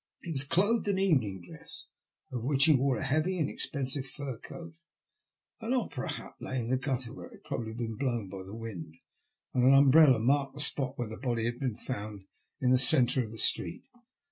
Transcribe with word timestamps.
He 0.23 0.31
was 0.31 0.45
clothed 0.45 0.87
in 0.87 0.97
evening 0.97 1.43
dress, 1.47 1.85
over 2.33 2.43
which 2.43 2.65
he 2.65 2.73
wore 2.73 2.97
a 2.97 3.03
heavy 3.05 3.37
and 3.37 3.47
expensive 3.47 4.07
fur 4.07 4.39
coat. 4.39 4.73
An 5.59 5.75
opera 5.75 6.11
hat 6.13 6.33
lay 6.39 6.57
in 6.59 6.69
the 6.69 6.77
gutter, 6.77 7.13
where 7.13 7.27
it 7.27 7.33
had 7.33 7.43
probably 7.43 7.73
been 7.73 7.97
blown 7.97 8.27
by 8.27 8.41
the 8.41 8.55
wind, 8.55 8.95
and 9.53 9.63
an 9.63 9.75
umbrella 9.75 10.17
marked 10.17 10.55
the 10.55 10.59
spot 10.59 10.97
where 10.97 11.07
the 11.09 11.17
body 11.17 11.45
had 11.45 11.59
been 11.59 11.75
found 11.75 12.23
in 12.59 12.71
the 12.71 12.79
centre 12.79 13.23
of 13.23 13.29
the 13.29 13.37
street. 13.37 13.83